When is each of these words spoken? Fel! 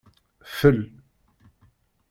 Fel! 0.57 0.79